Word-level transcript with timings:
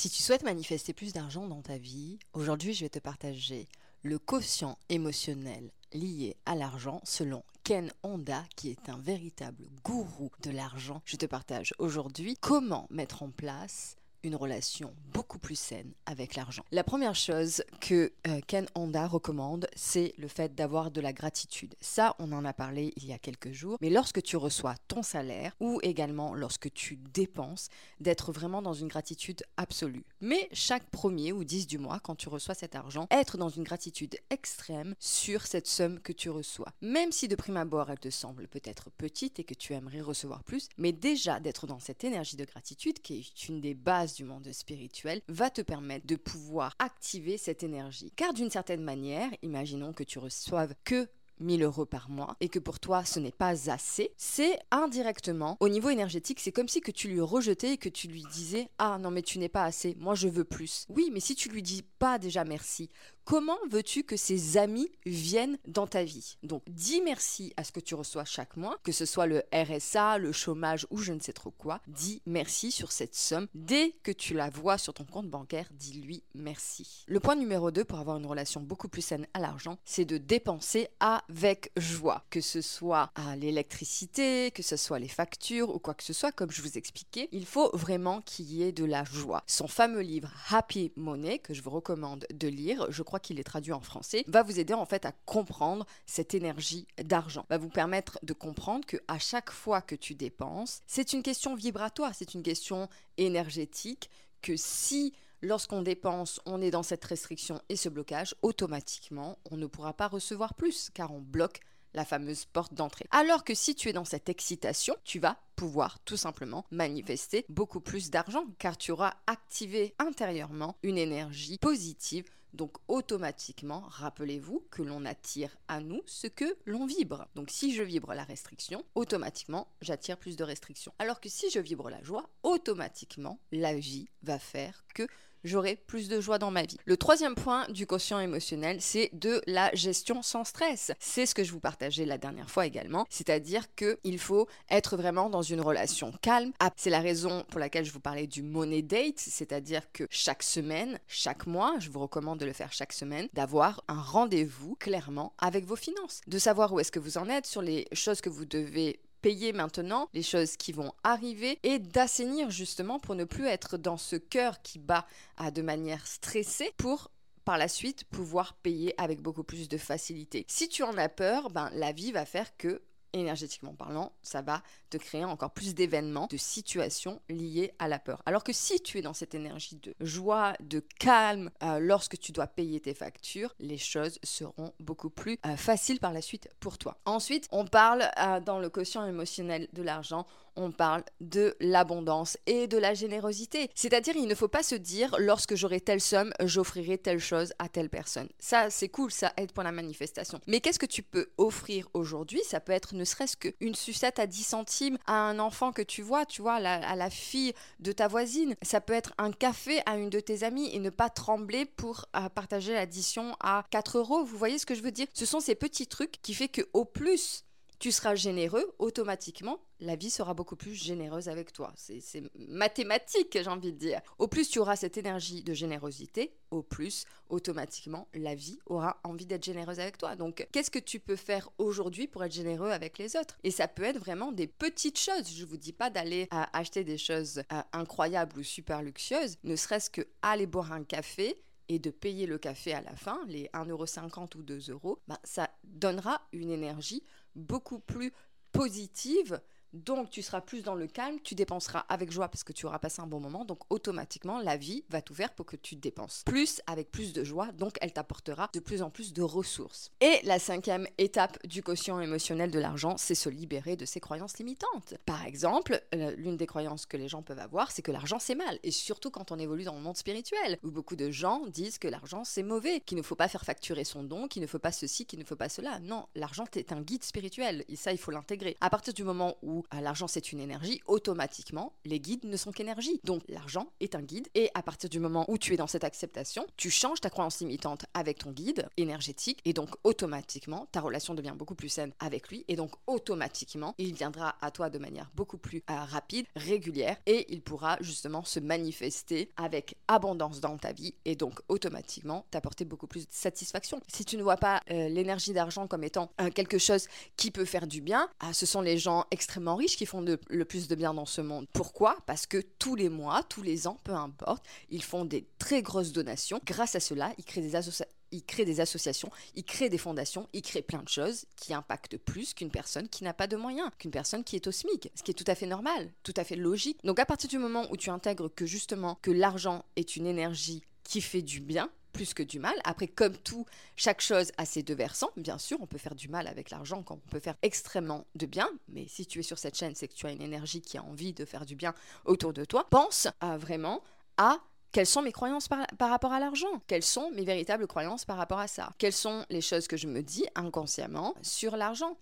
Si 0.00 0.08
tu 0.08 0.22
souhaites 0.22 0.44
manifester 0.44 0.94
plus 0.94 1.12
d'argent 1.12 1.46
dans 1.46 1.60
ta 1.60 1.76
vie, 1.76 2.18
aujourd'hui 2.32 2.72
je 2.72 2.86
vais 2.86 2.88
te 2.88 2.98
partager 2.98 3.68
le 4.02 4.18
quotient 4.18 4.78
émotionnel 4.88 5.70
lié 5.92 6.38
à 6.46 6.54
l'argent 6.54 7.02
selon 7.04 7.44
Ken 7.64 7.92
Honda, 8.02 8.42
qui 8.56 8.70
est 8.70 8.88
un 8.88 8.96
véritable 8.96 9.68
gourou 9.84 10.30
de 10.42 10.50
l'argent. 10.50 11.02
Je 11.04 11.16
te 11.16 11.26
partage 11.26 11.74
aujourd'hui 11.78 12.34
comment 12.40 12.86
mettre 12.88 13.22
en 13.22 13.28
place 13.28 13.96
une 14.22 14.36
relation 14.36 14.94
beaucoup 15.12 15.38
plus 15.38 15.58
saine 15.58 15.92
avec 16.06 16.34
l'argent. 16.34 16.64
La 16.70 16.84
première 16.84 17.14
chose 17.14 17.62
que 17.80 18.12
euh, 18.26 18.40
Ken 18.46 18.66
Honda 18.74 19.06
recommande, 19.06 19.66
c'est 19.74 20.14
le 20.18 20.28
fait 20.28 20.54
d'avoir 20.54 20.90
de 20.90 21.00
la 21.00 21.12
gratitude. 21.12 21.74
Ça, 21.80 22.14
on 22.18 22.32
en 22.32 22.44
a 22.44 22.52
parlé 22.52 22.92
il 22.96 23.06
y 23.06 23.12
a 23.12 23.18
quelques 23.18 23.52
jours, 23.52 23.78
mais 23.80 23.90
lorsque 23.90 24.22
tu 24.22 24.36
reçois 24.36 24.74
ton 24.88 25.02
salaire 25.02 25.54
ou 25.60 25.80
également 25.82 26.34
lorsque 26.34 26.72
tu 26.72 26.96
dépenses, 26.96 27.68
d'être 28.00 28.32
vraiment 28.32 28.62
dans 28.62 28.72
une 28.72 28.88
gratitude 28.88 29.42
absolue. 29.56 30.04
Mais 30.20 30.48
chaque 30.52 30.88
premier 30.90 31.32
ou 31.32 31.44
dix 31.44 31.66
du 31.66 31.78
mois, 31.78 32.00
quand 32.00 32.16
tu 32.16 32.28
reçois 32.28 32.54
cet 32.54 32.74
argent, 32.74 33.06
être 33.10 33.36
dans 33.36 33.48
une 33.48 33.64
gratitude 33.64 34.16
extrême 34.30 34.94
sur 34.98 35.46
cette 35.46 35.66
somme 35.66 36.00
que 36.00 36.12
tu 36.12 36.30
reçois. 36.30 36.72
Même 36.80 37.12
si 37.12 37.28
de 37.28 37.36
prime 37.36 37.56
abord 37.56 37.90
elle 37.90 37.98
te 37.98 38.10
semble 38.10 38.48
peut-être 38.48 38.90
petite 38.90 39.38
et 39.38 39.44
que 39.44 39.54
tu 39.54 39.74
aimerais 39.74 40.00
recevoir 40.00 40.44
plus, 40.44 40.68
mais 40.76 40.92
déjà 40.92 41.40
d'être 41.40 41.66
dans 41.66 41.80
cette 41.80 42.04
énergie 42.04 42.36
de 42.36 42.44
gratitude 42.44 43.00
qui 43.00 43.18
est 43.18 43.48
une 43.48 43.60
des 43.60 43.74
bases 43.74 44.09
du 44.14 44.24
monde 44.24 44.50
spirituel 44.52 45.20
va 45.28 45.50
te 45.50 45.62
permettre 45.62 46.06
de 46.06 46.16
pouvoir 46.16 46.74
activer 46.78 47.38
cette 47.38 47.62
énergie. 47.62 48.12
Car 48.16 48.32
d'une 48.32 48.50
certaine 48.50 48.82
manière, 48.82 49.30
imaginons 49.42 49.92
que 49.92 50.04
tu 50.04 50.18
reçoives 50.18 50.74
que 50.84 51.08
1000 51.40 51.62
euros 51.62 51.86
par 51.86 52.10
mois 52.10 52.36
et 52.40 52.48
que 52.48 52.58
pour 52.58 52.78
toi 52.78 53.04
ce 53.04 53.18
n'est 53.18 53.32
pas 53.32 53.70
assez, 53.70 54.12
c'est 54.16 54.58
indirectement 54.70 55.56
au 55.60 55.68
niveau 55.68 55.88
énergétique, 55.88 56.40
c'est 56.40 56.52
comme 56.52 56.68
si 56.68 56.80
que 56.80 56.90
tu 56.90 57.08
lui 57.08 57.20
rejetais 57.20 57.72
et 57.72 57.78
que 57.78 57.88
tu 57.88 58.08
lui 58.08 58.24
disais 58.32 58.68
ah 58.78 58.98
non 58.98 59.10
mais 59.10 59.22
tu 59.22 59.38
n'es 59.38 59.48
pas 59.48 59.64
assez, 59.64 59.96
moi 59.98 60.14
je 60.14 60.28
veux 60.28 60.44
plus. 60.44 60.86
Oui, 60.88 61.10
mais 61.12 61.20
si 61.20 61.34
tu 61.34 61.48
lui 61.48 61.62
dis 61.62 61.82
pas 61.98 62.18
déjà 62.18 62.44
merci, 62.44 62.90
Comment 63.30 63.58
veux-tu 63.70 64.02
que 64.02 64.16
ces 64.16 64.56
amis 64.56 64.90
viennent 65.06 65.56
dans 65.68 65.86
ta 65.86 66.02
vie? 66.02 66.36
Donc, 66.42 66.64
dis 66.66 67.00
merci 67.00 67.52
à 67.56 67.62
ce 67.62 67.70
que 67.70 67.78
tu 67.78 67.94
reçois 67.94 68.24
chaque 68.24 68.56
mois, 68.56 68.76
que 68.82 68.90
ce 68.90 69.06
soit 69.06 69.28
le 69.28 69.44
RSA, 69.52 70.18
le 70.18 70.32
chômage 70.32 70.84
ou 70.90 70.98
je 70.98 71.12
ne 71.12 71.20
sais 71.20 71.32
trop 71.32 71.52
quoi. 71.52 71.80
Dis 71.86 72.22
merci 72.26 72.72
sur 72.72 72.90
cette 72.90 73.14
somme. 73.14 73.46
Dès 73.54 73.94
que 74.02 74.10
tu 74.10 74.34
la 74.34 74.50
vois 74.50 74.78
sur 74.78 74.94
ton 74.94 75.04
compte 75.04 75.30
bancaire, 75.30 75.68
dis-lui 75.70 76.24
merci. 76.34 77.04
Le 77.06 77.20
point 77.20 77.36
numéro 77.36 77.70
2 77.70 77.84
pour 77.84 78.00
avoir 78.00 78.16
une 78.16 78.26
relation 78.26 78.62
beaucoup 78.62 78.88
plus 78.88 79.00
saine 79.00 79.28
à 79.32 79.38
l'argent, 79.38 79.78
c'est 79.84 80.04
de 80.04 80.18
dépenser 80.18 80.88
avec 80.98 81.70
joie. 81.76 82.24
Que 82.30 82.40
ce 82.40 82.60
soit 82.60 83.12
à 83.14 83.36
l'électricité, 83.36 84.50
que 84.50 84.64
ce 84.64 84.76
soit 84.76 84.98
les 84.98 85.06
factures 85.06 85.72
ou 85.72 85.78
quoi 85.78 85.94
que 85.94 86.02
ce 86.02 86.12
soit, 86.12 86.32
comme 86.32 86.50
je 86.50 86.62
vous 86.62 86.76
expliquais, 86.76 87.28
il 87.30 87.46
faut 87.46 87.70
vraiment 87.74 88.22
qu'il 88.22 88.52
y 88.52 88.64
ait 88.64 88.72
de 88.72 88.84
la 88.84 89.04
joie. 89.04 89.44
Son 89.46 89.68
fameux 89.68 90.00
livre 90.00 90.32
Happy 90.50 90.90
Money, 90.96 91.38
que 91.38 91.54
je 91.54 91.62
vous 91.62 91.70
recommande 91.70 92.26
de 92.34 92.48
lire, 92.48 92.90
je 92.90 93.04
crois 93.04 93.19
qu'il 93.20 93.38
est 93.38 93.44
traduit 93.44 93.72
en 93.72 93.80
français, 93.80 94.24
va 94.26 94.42
vous 94.42 94.58
aider 94.58 94.74
en 94.74 94.86
fait 94.86 95.04
à 95.04 95.12
comprendre 95.26 95.86
cette 96.06 96.34
énergie 96.34 96.86
d'argent. 97.02 97.46
Va 97.48 97.58
vous 97.58 97.68
permettre 97.68 98.18
de 98.22 98.32
comprendre 98.32 98.84
que 98.86 98.96
à 99.08 99.18
chaque 99.18 99.50
fois 99.50 99.80
que 99.80 99.94
tu 99.94 100.14
dépenses, 100.14 100.82
c'est 100.86 101.12
une 101.12 101.22
question 101.22 101.54
vibratoire, 101.54 102.14
c'est 102.14 102.34
une 102.34 102.42
question 102.42 102.88
énergétique 103.16 104.10
que 104.42 104.56
si 104.56 105.14
lorsqu'on 105.42 105.82
dépense, 105.82 106.40
on 106.46 106.60
est 106.60 106.70
dans 106.70 106.82
cette 106.82 107.04
restriction 107.04 107.60
et 107.68 107.76
ce 107.76 107.88
blocage, 107.88 108.34
automatiquement, 108.42 109.38
on 109.50 109.56
ne 109.56 109.66
pourra 109.66 109.92
pas 109.92 110.08
recevoir 110.08 110.54
plus 110.54 110.90
car 110.92 111.12
on 111.12 111.20
bloque 111.20 111.60
la 111.94 112.04
fameuse 112.04 112.44
porte 112.44 112.74
d'entrée. 112.74 113.06
Alors 113.10 113.44
que 113.44 113.54
si 113.54 113.74
tu 113.74 113.88
es 113.88 113.92
dans 113.92 114.04
cette 114.04 114.28
excitation, 114.28 114.94
tu 115.04 115.18
vas 115.18 115.38
pouvoir 115.56 115.98
tout 116.04 116.16
simplement 116.16 116.64
manifester 116.70 117.44
beaucoup 117.48 117.80
plus 117.80 118.10
d'argent 118.10 118.44
car 118.58 118.76
tu 118.76 118.92
auras 118.92 119.14
activé 119.26 119.94
intérieurement 119.98 120.76
une 120.82 120.98
énergie 120.98 121.58
positive 121.58 122.24
donc 122.52 122.76
automatiquement, 122.88 123.84
rappelez-vous 123.88 124.66
que 124.70 124.82
l'on 124.82 125.04
attire 125.04 125.56
à 125.68 125.80
nous 125.80 126.02
ce 126.06 126.26
que 126.26 126.56
l'on 126.66 126.86
vibre. 126.86 127.28
Donc 127.34 127.50
si 127.50 127.74
je 127.74 127.82
vibre 127.82 128.12
la 128.14 128.24
restriction, 128.24 128.84
automatiquement, 128.94 129.68
j'attire 129.80 130.18
plus 130.18 130.36
de 130.36 130.44
restrictions. 130.44 130.92
Alors 130.98 131.20
que 131.20 131.28
si 131.28 131.50
je 131.50 131.60
vibre 131.60 131.90
la 131.90 132.02
joie, 132.02 132.28
automatiquement, 132.42 133.40
la 133.52 133.74
vie 133.74 134.08
va 134.22 134.38
faire 134.38 134.84
que 134.94 135.06
j'aurai 135.44 135.76
plus 135.76 136.08
de 136.08 136.20
joie 136.20 136.38
dans 136.38 136.50
ma 136.50 136.62
vie. 136.62 136.76
Le 136.84 136.96
troisième 136.96 137.34
point 137.34 137.66
du 137.68 137.86
quotient 137.86 138.20
émotionnel, 138.20 138.80
c'est 138.80 139.10
de 139.12 139.42
la 139.46 139.74
gestion 139.74 140.22
sans 140.22 140.44
stress. 140.44 140.92
C'est 140.98 141.26
ce 141.26 141.34
que 141.34 141.44
je 141.44 141.52
vous 141.52 141.60
partageais 141.60 142.04
la 142.04 142.18
dernière 142.18 142.50
fois 142.50 142.66
également, 142.66 143.06
c'est-à-dire 143.10 143.74
qu'il 143.74 144.18
faut 144.18 144.48
être 144.70 144.96
vraiment 144.96 145.30
dans 145.30 145.42
une 145.42 145.60
relation 145.60 146.12
calme. 146.22 146.52
Ah, 146.60 146.70
c'est 146.76 146.90
la 146.90 147.00
raison 147.00 147.44
pour 147.48 147.60
laquelle 147.60 147.84
je 147.84 147.92
vous 147.92 148.00
parlais 148.00 148.26
du 148.26 148.42
money 148.42 148.82
date, 148.82 149.18
c'est-à-dire 149.18 149.90
que 149.92 150.04
chaque 150.10 150.42
semaine, 150.42 150.98
chaque 151.06 151.46
mois, 151.46 151.74
je 151.78 151.90
vous 151.90 152.00
recommande 152.00 152.38
de 152.38 152.46
le 152.46 152.52
faire 152.52 152.72
chaque 152.72 152.92
semaine, 152.92 153.28
d'avoir 153.32 153.82
un 153.88 154.00
rendez-vous 154.00 154.76
clairement 154.76 155.32
avec 155.38 155.64
vos 155.64 155.76
finances, 155.76 156.20
de 156.26 156.38
savoir 156.38 156.72
où 156.72 156.80
est-ce 156.80 156.92
que 156.92 156.98
vous 156.98 157.18
en 157.18 157.28
êtes 157.28 157.46
sur 157.46 157.62
les 157.62 157.86
choses 157.92 158.20
que 158.20 158.28
vous 158.28 158.44
devez 158.44 159.00
payer 159.20 159.52
maintenant 159.52 160.08
les 160.12 160.22
choses 160.22 160.56
qui 160.56 160.72
vont 160.72 160.92
arriver 161.04 161.58
et 161.62 161.78
d'assainir 161.78 162.50
justement 162.50 162.98
pour 162.98 163.14
ne 163.14 163.24
plus 163.24 163.46
être 163.46 163.76
dans 163.76 163.96
ce 163.96 164.16
cœur 164.16 164.62
qui 164.62 164.78
bat 164.78 165.06
à 165.36 165.50
de 165.50 165.62
manière 165.62 166.06
stressée 166.06 166.72
pour 166.76 167.10
par 167.44 167.58
la 167.58 167.68
suite 167.68 168.04
pouvoir 168.04 168.54
payer 168.54 168.94
avec 169.00 169.20
beaucoup 169.20 169.42
plus 169.44 169.68
de 169.68 169.78
facilité. 169.78 170.44
Si 170.48 170.68
tu 170.68 170.82
en 170.82 170.96
as 170.96 171.08
peur, 171.08 171.50
ben 171.50 171.70
la 171.74 171.92
vie 171.92 172.12
va 172.12 172.24
faire 172.24 172.56
que 172.56 172.82
énergétiquement 173.12 173.74
parlant, 173.74 174.12
ça 174.22 174.42
va 174.42 174.62
te 174.90 174.96
créer 174.96 175.24
encore 175.24 175.50
plus 175.50 175.74
d'événements, 175.74 176.28
de 176.30 176.36
situations 176.36 177.20
liées 177.28 177.72
à 177.78 177.88
la 177.88 177.98
peur. 177.98 178.22
Alors 178.26 178.44
que 178.44 178.52
si 178.52 178.80
tu 178.80 178.98
es 178.98 179.02
dans 179.02 179.14
cette 179.14 179.34
énergie 179.34 179.76
de 179.76 179.94
joie, 180.00 180.54
de 180.60 180.80
calme, 180.98 181.50
euh, 181.62 181.78
lorsque 181.78 182.18
tu 182.18 182.32
dois 182.32 182.46
payer 182.46 182.80
tes 182.80 182.94
factures, 182.94 183.54
les 183.58 183.78
choses 183.78 184.18
seront 184.22 184.72
beaucoup 184.80 185.10
plus 185.10 185.38
euh, 185.46 185.56
faciles 185.56 186.00
par 186.00 186.12
la 186.12 186.22
suite 186.22 186.48
pour 186.60 186.78
toi. 186.78 186.98
Ensuite, 187.04 187.48
on 187.52 187.64
parle 187.64 188.10
euh, 188.18 188.40
dans 188.40 188.58
le 188.58 188.68
quotient 188.68 189.06
émotionnel 189.06 189.68
de 189.72 189.82
l'argent, 189.82 190.26
on 190.60 190.70
parle 190.72 191.02
de 191.20 191.56
l'abondance 191.60 192.36
et 192.46 192.66
de 192.66 192.78
la 192.78 192.94
générosité. 192.94 193.70
C'est-à-dire, 193.74 194.14
il 194.16 194.28
ne 194.28 194.34
faut 194.34 194.48
pas 194.48 194.62
se 194.62 194.74
dire, 194.74 195.14
lorsque 195.18 195.54
j'aurai 195.54 195.80
telle 195.80 196.00
somme, 196.00 196.32
j'offrirai 196.42 196.98
telle 196.98 197.18
chose 197.18 197.52
à 197.58 197.68
telle 197.68 197.88
personne. 197.88 198.28
Ça, 198.38 198.70
c'est 198.70 198.88
cool, 198.88 199.10
ça 199.10 199.32
aide 199.36 199.52
pour 199.52 199.62
la 199.62 199.72
manifestation. 199.72 200.40
Mais 200.46 200.60
qu'est-ce 200.60 200.78
que 200.78 200.86
tu 200.86 201.02
peux 201.02 201.30
offrir 201.38 201.88
aujourd'hui? 201.94 202.40
Ça 202.44 202.60
peut 202.60 202.72
être 202.72 202.94
ne 202.94 203.04
serait-ce 203.04 203.36
qu'une 203.36 203.74
sucette 203.74 204.18
à 204.18 204.26
10 204.26 204.42
centimes 204.42 204.98
à 205.06 205.14
un 205.14 205.38
enfant 205.38 205.72
que 205.72 205.82
tu 205.82 206.02
vois, 206.02 206.26
tu 206.26 206.42
vois, 206.42 206.54
à 206.54 206.96
la 206.96 207.10
fille 207.10 207.52
de 207.78 207.92
ta 207.92 208.08
voisine. 208.08 208.54
Ça 208.62 208.80
peut 208.80 208.92
être 208.92 209.14
un 209.18 209.32
café 209.32 209.80
à 209.86 209.96
une 209.96 210.10
de 210.10 210.20
tes 210.20 210.44
amies 210.44 210.70
et 210.74 210.78
ne 210.78 210.90
pas 210.90 211.10
trembler 211.10 211.64
pour 211.64 212.06
euh, 212.16 212.28
partager 212.28 212.72
l'addition 212.72 213.36
à 213.40 213.64
4 213.70 213.98
euros. 213.98 214.24
Vous 214.24 214.36
voyez 214.36 214.58
ce 214.58 214.66
que 214.66 214.74
je 214.74 214.82
veux 214.82 214.92
dire? 214.92 215.06
Ce 215.14 215.26
sont 215.26 215.40
ces 215.40 215.54
petits 215.54 215.86
trucs 215.86 216.20
qui 216.22 216.34
fait 216.34 216.48
que 216.48 216.62
au 216.72 216.84
plus 216.84 217.44
tu 217.80 217.90
seras 217.92 218.14
généreux, 218.14 218.72
automatiquement, 218.78 219.58
la 219.80 219.96
vie 219.96 220.10
sera 220.10 220.34
beaucoup 220.34 220.54
plus 220.54 220.74
généreuse 220.74 221.30
avec 221.30 221.50
toi. 221.52 221.72
C'est 221.76 222.22
mathématique, 222.34 223.32
j'ai 223.32 223.48
envie 223.48 223.72
de 223.72 223.78
dire. 223.78 224.02
Au 224.18 224.28
plus 224.28 224.50
tu 224.50 224.58
auras 224.58 224.76
cette 224.76 224.98
énergie 224.98 225.42
de 225.42 225.54
générosité, 225.54 226.36
au 226.50 226.62
plus, 226.62 227.06
automatiquement, 227.30 228.06
la 228.12 228.34
vie 228.34 228.58
aura 228.66 229.00
envie 229.02 229.24
d'être 229.24 229.44
généreuse 229.44 229.80
avec 229.80 229.96
toi. 229.96 230.14
Donc, 230.14 230.46
qu'est-ce 230.52 230.70
que 230.70 230.78
tu 230.78 231.00
peux 231.00 231.16
faire 231.16 231.48
aujourd'hui 231.56 232.06
pour 232.06 232.22
être 232.22 232.32
généreux 232.32 232.70
avec 232.70 232.98
les 232.98 233.16
autres? 233.16 233.38
Et 233.44 233.50
ça 233.50 233.66
peut 233.66 233.84
être 233.84 233.98
vraiment 233.98 234.30
des 234.30 234.46
petites 234.46 234.98
choses. 234.98 235.34
Je 235.34 235.42
ne 235.42 235.48
vous 235.48 235.56
dis 235.56 235.72
pas 235.72 235.88
d'aller 235.88 236.28
acheter 236.30 236.84
des 236.84 236.98
choses 236.98 237.42
euh, 237.50 237.62
incroyables 237.72 238.38
ou 238.38 238.42
super 238.42 238.82
luxueuses, 238.82 239.38
ne 239.42 239.56
serait-ce 239.56 239.88
que 239.88 240.02
aller 240.20 240.46
boire 240.46 240.72
un 240.72 240.84
café 240.84 241.42
et 241.70 241.78
de 241.78 241.90
payer 241.90 242.26
le 242.26 242.36
café 242.36 242.72
à 242.74 242.80
la 242.80 242.96
fin, 242.96 243.20
les 243.28 243.44
1,50€ 243.54 244.36
ou 244.36 244.42
2 244.42 244.70
euros, 244.70 244.98
ben, 245.06 245.16
ça 245.22 245.48
donnera 245.80 246.20
une 246.32 246.50
énergie 246.50 247.02
beaucoup 247.34 247.80
plus 247.80 248.12
positive 248.52 249.40
donc 249.72 250.10
tu 250.10 250.22
seras 250.22 250.40
plus 250.40 250.62
dans 250.62 250.74
le 250.74 250.86
calme, 250.86 251.18
tu 251.22 251.34
dépenseras 251.34 251.80
avec 251.88 252.10
joie 252.10 252.28
parce 252.28 252.44
que 252.44 252.52
tu 252.52 252.66
auras 252.66 252.78
passé 252.78 253.00
un 253.00 253.06
bon 253.06 253.20
moment. 253.20 253.44
Donc 253.44 253.60
automatiquement, 253.70 254.40
la 254.40 254.56
vie 254.56 254.84
va 254.88 255.02
t'ouvrir 255.02 255.32
pour 255.32 255.46
que 255.46 255.56
tu 255.56 255.76
dépenses 255.76 256.22
plus 256.26 256.60
avec 256.66 256.90
plus 256.90 257.12
de 257.12 257.24
joie. 257.24 257.52
Donc 257.52 257.76
elle 257.80 257.92
t'apportera 257.92 258.50
de 258.52 258.60
plus 258.60 258.82
en 258.82 258.90
plus 258.90 259.12
de 259.12 259.22
ressources. 259.22 259.90
Et 260.00 260.20
la 260.24 260.38
cinquième 260.38 260.86
étape 260.98 261.38
du 261.46 261.62
quotient 261.62 262.00
émotionnel 262.00 262.50
de 262.50 262.58
l'argent, 262.58 262.96
c'est 262.96 263.14
se 263.14 263.28
libérer 263.28 263.76
de 263.76 263.84
ses 263.84 264.00
croyances 264.00 264.38
limitantes. 264.38 264.94
Par 265.06 265.24
exemple, 265.24 265.82
euh, 265.94 266.14
l'une 266.16 266.36
des 266.36 266.46
croyances 266.46 266.86
que 266.86 266.96
les 266.96 267.08
gens 267.08 267.22
peuvent 267.22 267.38
avoir, 267.38 267.70
c'est 267.70 267.82
que 267.82 267.92
l'argent 267.92 268.18
c'est 268.18 268.34
mal. 268.34 268.58
Et 268.62 268.70
surtout 268.70 269.10
quand 269.10 269.32
on 269.32 269.38
évolue 269.38 269.64
dans 269.64 269.74
le 269.74 269.80
monde 269.80 269.96
spirituel, 269.96 270.58
où 270.62 270.70
beaucoup 270.70 270.96
de 270.96 271.10
gens 271.10 271.46
disent 271.46 271.78
que 271.78 271.88
l'argent 271.88 272.24
c'est 272.24 272.42
mauvais, 272.42 272.80
qu'il 272.80 272.98
ne 272.98 273.02
faut 273.02 273.14
pas 273.14 273.28
faire 273.28 273.44
facturer 273.44 273.84
son 273.84 274.02
don, 274.02 274.28
qu'il 274.28 274.42
ne 274.42 274.46
faut 274.46 274.58
pas 274.58 274.72
ceci, 274.72 275.06
qu'il 275.06 275.18
ne 275.18 275.24
faut 275.24 275.36
pas 275.36 275.48
cela. 275.48 275.78
Non, 275.80 276.06
l'argent 276.14 276.44
est 276.54 276.72
un 276.72 276.80
guide 276.80 277.04
spirituel. 277.04 277.64
Et 277.68 277.76
ça, 277.76 277.92
il 277.92 277.98
faut 277.98 278.10
l'intégrer. 278.10 278.56
À 278.60 278.70
partir 278.70 278.94
du 278.94 279.04
moment 279.04 279.36
où 279.42 279.59
l'argent 279.80 280.08
c'est 280.08 280.32
une 280.32 280.40
énergie, 280.40 280.80
automatiquement, 280.86 281.72
les 281.84 282.00
guides 282.00 282.24
ne 282.24 282.36
sont 282.36 282.52
qu'énergie. 282.52 283.00
Donc 283.04 283.22
l'argent 283.28 283.72
est 283.80 283.94
un 283.94 284.02
guide 284.02 284.28
et 284.34 284.50
à 284.54 284.62
partir 284.62 284.90
du 284.90 285.00
moment 285.00 285.24
où 285.28 285.38
tu 285.38 285.54
es 285.54 285.56
dans 285.56 285.66
cette 285.66 285.84
acceptation, 285.84 286.46
tu 286.56 286.70
changes 286.70 287.00
ta 287.00 287.10
croyance 287.10 287.40
limitante 287.40 287.86
avec 287.94 288.18
ton 288.18 288.32
guide 288.32 288.68
énergétique 288.76 289.40
et 289.44 289.52
donc 289.52 289.70
automatiquement, 289.84 290.66
ta 290.72 290.80
relation 290.80 291.14
devient 291.14 291.34
beaucoup 291.36 291.54
plus 291.54 291.68
saine 291.68 291.92
avec 292.00 292.28
lui 292.28 292.44
et 292.48 292.56
donc 292.56 292.72
automatiquement, 292.86 293.74
il 293.78 293.94
viendra 293.94 294.36
à 294.40 294.50
toi 294.50 294.70
de 294.70 294.78
manière 294.78 295.10
beaucoup 295.14 295.38
plus 295.38 295.62
euh, 295.70 295.84
rapide, 295.84 296.26
régulière 296.36 296.96
et 297.06 297.32
il 297.32 297.42
pourra 297.42 297.76
justement 297.80 298.24
se 298.24 298.40
manifester 298.40 299.30
avec 299.36 299.76
abondance 299.88 300.40
dans 300.40 300.56
ta 300.56 300.72
vie 300.72 300.94
et 301.04 301.16
donc 301.16 301.40
automatiquement 301.48 302.26
t'apporter 302.30 302.64
beaucoup 302.64 302.86
plus 302.86 303.06
de 303.06 303.12
satisfaction. 303.12 303.80
Si 303.88 304.04
tu 304.04 304.16
ne 304.16 304.22
vois 304.22 304.36
pas 304.36 304.60
euh, 304.70 304.88
l'énergie 304.88 305.32
d'argent 305.32 305.66
comme 305.66 305.84
étant 305.84 306.10
euh, 306.20 306.30
quelque 306.30 306.58
chose 306.58 306.86
qui 307.16 307.30
peut 307.30 307.44
faire 307.44 307.66
du 307.66 307.80
bien, 307.80 308.08
ah, 308.20 308.32
ce 308.32 308.46
sont 308.46 308.60
les 308.60 308.78
gens 308.78 309.04
extrêmement 309.10 309.49
riches 309.56 309.76
qui 309.76 309.86
font 309.86 310.00
le 310.02 310.44
plus 310.44 310.68
de 310.68 310.74
bien 310.74 310.94
dans 310.94 311.06
ce 311.06 311.20
monde. 311.20 311.46
Pourquoi? 311.52 311.96
Parce 312.06 312.26
que 312.26 312.38
tous 312.58 312.74
les 312.74 312.88
mois, 312.88 313.22
tous 313.22 313.42
les 313.42 313.66
ans, 313.66 313.78
peu 313.84 313.92
importe, 313.92 314.44
ils 314.70 314.82
font 314.82 315.04
des 315.04 315.26
très 315.38 315.62
grosses 315.62 315.92
donations. 315.92 316.40
Grâce 316.44 316.74
à 316.74 316.80
cela, 316.80 317.12
ils 317.18 317.24
créent 317.24 317.40
des 317.40 317.56
associations 317.56 317.94
il 318.12 318.24
crée 318.24 318.44
des 318.44 318.60
associations, 318.60 319.10
des 319.34 319.78
fondations, 319.78 320.28
il 320.32 320.42
crée 320.42 320.62
plein 320.62 320.82
de 320.82 320.88
choses 320.88 321.26
qui 321.36 321.54
impactent 321.54 321.96
plus 321.98 322.34
qu'une 322.34 322.50
personne 322.50 322.88
qui 322.88 323.04
n'a 323.04 323.14
pas 323.14 323.26
de 323.26 323.36
moyens, 323.36 323.70
qu'une 323.78 323.90
personne 323.90 324.24
qui 324.24 324.36
est 324.36 324.46
au 324.46 324.52
SMIC, 324.52 324.90
ce 324.94 325.02
qui 325.02 325.10
est 325.10 325.14
tout 325.14 325.24
à 325.26 325.34
fait 325.34 325.46
normal, 325.46 325.92
tout 326.02 326.14
à 326.16 326.24
fait 326.24 326.36
logique. 326.36 326.78
Donc 326.84 326.98
à 326.98 327.06
partir 327.06 327.28
du 327.28 327.38
moment 327.38 327.66
où 327.70 327.76
tu 327.76 327.90
intègres 327.90 328.32
que 328.34 328.46
justement 328.46 328.98
que 329.02 329.10
l'argent 329.10 329.64
est 329.76 329.96
une 329.96 330.06
énergie 330.06 330.62
qui 330.82 331.00
fait 331.00 331.22
du 331.22 331.40
bien, 331.40 331.70
plus 331.92 332.14
que 332.14 332.22
du 332.22 332.38
mal. 332.38 332.54
Après, 332.64 332.88
comme 332.88 333.16
tout, 333.16 333.46
chaque 333.76 334.00
chose 334.00 334.32
a 334.36 334.44
ses 334.44 334.62
deux 334.62 334.74
versants. 334.74 335.10
Bien 335.16 335.38
sûr, 335.38 335.58
on 335.60 335.66
peut 335.66 335.78
faire 335.78 335.94
du 335.94 336.08
mal 336.08 336.26
avec 336.26 336.50
l'argent 336.50 336.82
quand 336.82 336.94
on 336.94 337.10
peut 337.10 337.20
faire 337.20 337.36
extrêmement 337.42 338.06
de 338.14 338.26
bien. 338.26 338.48
Mais 338.68 338.86
si 338.88 339.06
tu 339.06 339.20
es 339.20 339.22
sur 339.22 339.38
cette 339.38 339.56
chaîne, 339.56 339.74
c'est 339.74 339.88
que 339.88 339.94
tu 339.94 340.06
as 340.06 340.12
une 340.12 340.22
énergie 340.22 340.60
qui 340.60 340.78
a 340.78 340.82
envie 340.82 341.12
de 341.12 341.24
faire 341.24 341.46
du 341.46 341.56
bien 341.56 341.74
autour 342.04 342.32
de 342.32 342.44
toi. 342.44 342.66
Pense 342.70 343.08
vraiment 343.38 343.82
à 344.16 344.38
quelles 344.72 344.86
sont 344.86 345.02
mes 345.02 345.12
croyances 345.12 345.48
par, 345.48 345.66
rapport 345.80 346.12
à 346.12 346.20
l'argent 346.20 346.62
Quelles 346.68 346.84
sont 346.84 347.10
mes 347.10 347.24
véritables 347.24 347.66
croyances 347.66 348.04
par 348.04 348.16
rapport 348.16 348.38
à 348.38 348.46
ça 348.46 348.70
Quelles 348.78 348.92
sont 348.92 349.24
les 349.28 349.40
choses 349.40 349.66
que 349.66 349.76
je 349.76 349.88
me 349.88 350.02
dis 350.02 350.26
inconsciemment 350.36 351.14
sur 351.22 351.56
l'argent 351.56 351.98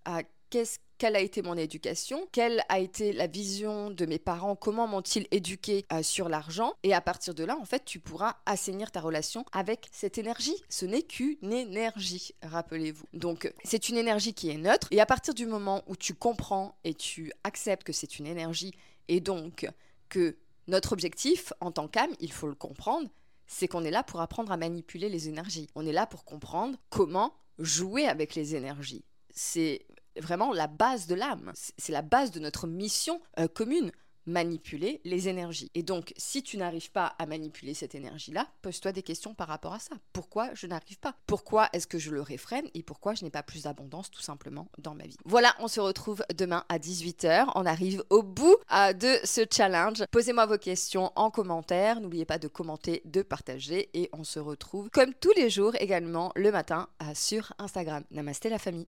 Quelle 0.51 1.15
a 1.15 1.21
été 1.21 1.43
mon 1.43 1.57
éducation, 1.57 2.27
quelle 2.33 2.63
a 2.69 2.81
été 2.81 3.13
la 3.13 3.27
vision 3.27 3.91
de 3.91 4.05
mes 4.07 4.19
parents, 4.19 4.57
comment 4.57 4.87
m'ont-ils 4.89 5.29
éduqué 5.31 5.85
euh, 5.93 6.03
sur 6.03 6.29
l'argent? 6.29 6.75
Et 6.83 6.93
à 6.93 7.01
partir 7.01 7.35
de 7.35 7.45
là, 7.45 7.57
en 7.57 7.65
fait, 7.65 7.85
tu 7.85 8.01
pourras 8.01 8.37
assainir 8.47 8.91
ta 8.91 9.01
relation 9.01 9.45
avec 9.53 9.89
cette 9.93 10.19
énergie. 10.19 10.57
Ce 10.69 10.87
n'est 10.87 11.03
qu'une 11.03 11.53
énergie, 11.53 12.35
rappelez-vous. 12.43 13.05
Donc, 13.13 13.53
c'est 13.63 13.89
une 13.89 13.97
énergie 13.97 14.35
qui 14.35 14.51
est 14.51 14.57
neutre. 14.57 14.89
Et 14.91 15.01
à 15.01 15.07
partir 15.07 15.35
du 15.35 15.47
moment 15.47 15.85
où 15.87 15.95
tu 15.95 16.15
comprends 16.15 16.77
et 16.83 16.95
tu 16.95 17.33
acceptes 17.45 17.85
que 17.85 17.93
c'est 17.93 18.19
une 18.19 18.27
énergie 18.27 18.73
et 19.07 19.21
donc 19.21 19.69
que 20.09 20.37
notre 20.67 20.93
objectif 20.93 21.53
en 21.61 21.71
tant 21.71 21.89
qu'âme, 21.89 22.15
il 22.21 22.33
faut 22.33 22.49
le 22.49 22.55
comprendre, 22.55 23.09
c'est 23.47 23.69
qu'on 23.69 23.85
est 23.85 23.91
là 23.91 24.03
pour 24.03 24.21
apprendre 24.21 24.53
à 24.53 24.57
manipuler 24.57 25.09
les 25.09 25.29
énergies. 25.29 25.69
On 25.75 25.87
est 25.87 25.93
là 25.93 26.07
pour 26.07 26.25
comprendre 26.25 26.77
comment 26.91 27.35
jouer 27.59 28.07
avec 28.07 28.35
les 28.35 28.55
énergies. 28.55 29.05
C'est 29.31 29.87
vraiment 30.21 30.53
la 30.53 30.67
base 30.67 31.07
de 31.07 31.15
l'âme. 31.15 31.53
C'est 31.55 31.93
la 31.93 32.03
base 32.03 32.31
de 32.31 32.41
notre 32.41 32.67
mission 32.67 33.21
euh, 33.39 33.49
commune 33.49 33.93
manipuler 34.29 35.01
les 35.05 35.29
énergies. 35.29 35.71
Et 35.75 35.83
donc, 35.83 36.13
si 36.17 36.43
tu 36.43 36.59
n'arrives 36.59 36.93
pas 36.93 37.15
à 37.19 37.27
manipuler 37.27 37.75
cette 37.75 37.95
énergie-là, 37.95 38.47
pose-toi 38.63 38.93
des 38.93 39.03
questions 39.03 39.35
par 39.35 39.49
rapport 39.49 39.73
à 39.73 39.79
ça. 39.79 39.97
Pourquoi 40.13 40.51
je 40.55 40.67
n'arrive 40.67 40.99
pas? 40.99 41.15
Pourquoi 41.27 41.69
est-ce 41.73 41.87
que 41.87 41.99
je 41.99 42.11
le 42.11 42.21
réfrène 42.21 42.69
et 42.75 42.83
pourquoi 42.83 43.15
je 43.15 43.25
n'ai 43.25 43.31
pas 43.31 43.43
plus 43.43 43.63
d'abondance 43.63 44.11
tout 44.11 44.21
simplement 44.21 44.69
dans 44.79 44.95
ma 44.95 45.05
vie? 45.05 45.17
Voilà, 45.25 45.55
on 45.59 45.69
se 45.69 45.81
retrouve 45.81 46.23
demain 46.37 46.65
à 46.69 46.79
18h. 46.79 47.51
On 47.55 47.65
arrive 47.65 48.05
au 48.11 48.23
bout 48.23 48.57
euh, 48.73 48.93
de 48.93 49.19
ce 49.25 49.41
challenge. 49.51 50.05
Posez-moi 50.11 50.47
vos 50.47 50.59
questions 50.59 51.11
en 51.17 51.31
commentaire. 51.31 52.01
N'oubliez 52.01 52.27
pas 52.27 52.39
de 52.39 52.49
commenter, 52.49 53.01
de 53.07 53.23
partager 53.23 53.89
et 53.95 54.11
on 54.13 54.25
se 54.25 54.39
retrouve 54.39 54.91
comme 54.91 55.15
tous 55.15 55.33
les 55.37 55.49
jours 55.49 55.75
également 55.81 56.33
le 56.37 56.53
matin 56.53 56.89
euh, 57.03 57.07
sur 57.15 57.55
Instagram. 57.59 58.05
Namasté 58.11 58.51
la 58.51 58.59
famille. 58.59 58.87